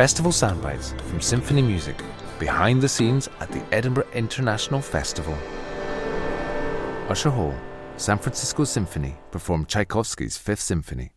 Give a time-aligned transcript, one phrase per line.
[0.00, 2.02] Festival soundbites from Sinfini Music
[2.38, 5.34] behind the scenes at the Edinburgh International Festival.
[7.10, 7.54] Usher Hall,
[7.98, 11.10] San Francisco Symphony performed Tchaikovsky's Fifth Symphony.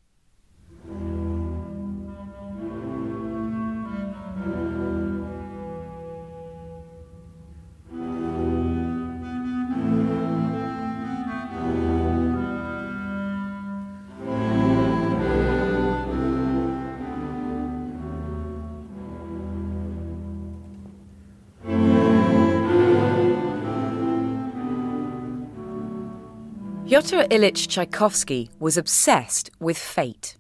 [26.86, 30.36] Pyotr Ilyich Tchaikovsky was obsessed with fate.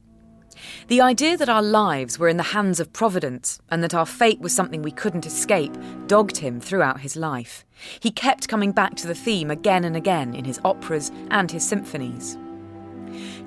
[0.90, 4.42] The idea that our lives were in the hands of Providence and that our fate
[4.42, 5.74] was something we couldn't escape
[6.08, 7.66] dogged him throughout his life.
[8.02, 11.66] He kept coming back to the theme again and again in his operas and his
[11.66, 12.38] symphonies.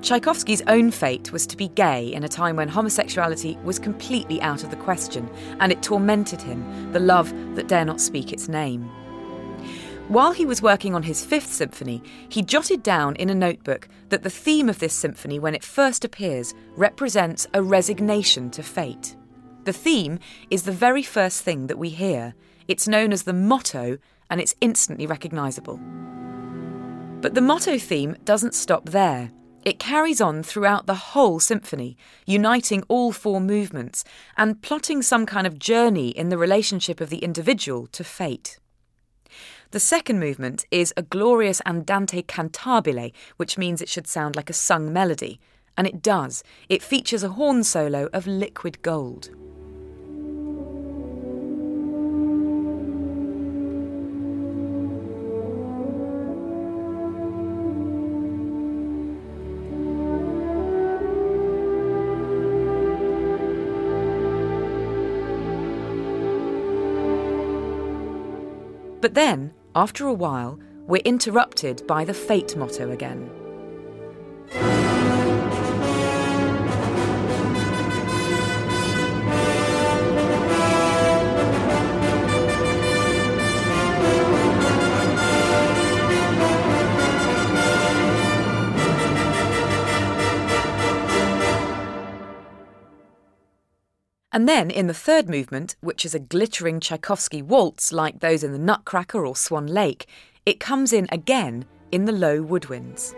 [0.01, 4.63] Tchaikovsky's own fate was to be gay in a time when homosexuality was completely out
[4.63, 8.89] of the question, and it tormented him, the love that dare not speak its name.
[10.07, 14.23] While he was working on his fifth symphony, he jotted down in a notebook that
[14.23, 19.17] the theme of this symphony, when it first appears, represents a resignation to fate.
[19.65, 20.19] The theme
[20.49, 22.35] is the very first thing that we hear.
[22.69, 23.97] It's known as the motto,
[24.29, 25.77] and it's instantly recognisable.
[27.19, 29.31] But the motto theme doesn't stop there.
[29.65, 34.05] It carries on throughout the whole symphony, uniting all four movements
[34.37, 38.57] and plotting some kind of journey in the relationship of the individual to fate.
[39.71, 44.53] The second movement is a glorious andante cantabile, which means it should sound like a
[44.53, 45.41] sung melody.
[45.77, 46.41] And it does.
[46.69, 49.29] It features a horn solo of liquid gold.
[68.99, 73.29] But then, after a while, we're interrupted by the fate motto again.
[94.37, 98.51] And then in the third movement, which is a glittering Tchaikovsky waltz like those in
[98.51, 100.05] the Nutcracker or Swan Lake,
[100.45, 103.15] it comes in again in the low woodwinds.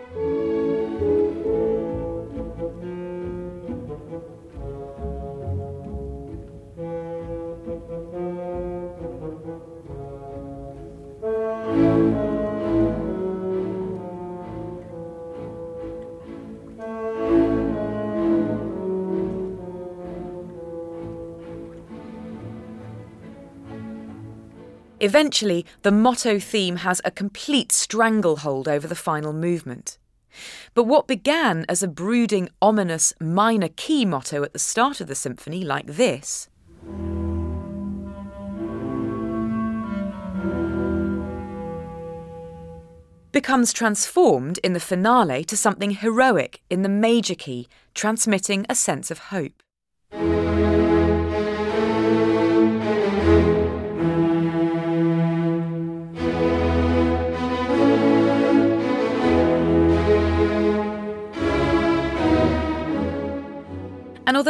[25.00, 29.96] Eventually, the motto theme has a complete stranglehold over the final movement.
[30.74, 35.14] But what began as a brooding, ominous minor key motto at the start of the
[35.14, 36.50] symphony, like this,
[43.32, 49.10] becomes transformed in the finale to something heroic in the major key, transmitting a sense
[49.10, 49.62] of hope.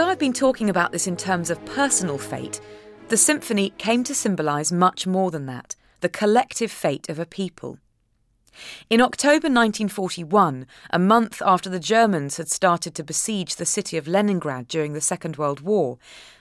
[0.00, 2.58] Although I've been talking about this in terms of personal fate,
[3.08, 7.76] the symphony came to symbolise much more than that the collective fate of a people.
[8.88, 14.08] In October 1941, a month after the Germans had started to besiege the city of
[14.08, 15.98] Leningrad during the Second World War,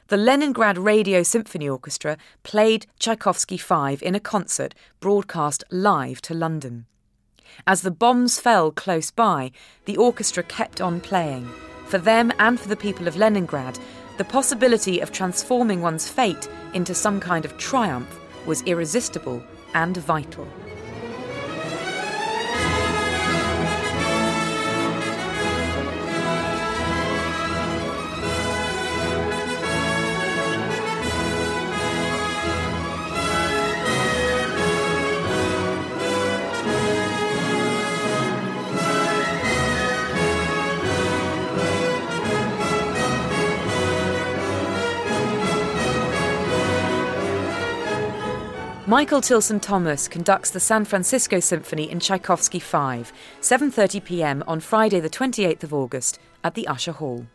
[0.07, 6.85] the Leningrad Radio Symphony Orchestra played Tchaikovsky 5 in a concert broadcast live to London.
[7.67, 9.51] As the bombs fell close by,
[9.83, 11.51] the orchestra kept on playing.
[11.89, 13.80] For them and for the people of Leningrad,
[14.19, 19.41] the possibility of transforming one's fate into some kind of triumph was irresistible
[19.74, 20.47] and vital.
[48.89, 54.44] Michael Tilson Thomas conducts the San Francisco Symphony in Tchaikovsky 5, 7:30 p.m.
[54.47, 57.27] on Friday the 28th of August at the Usher Hall.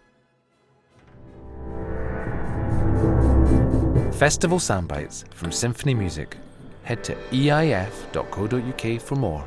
[4.14, 6.36] Festival soundbites from Sinfini Music.
[6.82, 9.44] Head to eif.co.uk for more.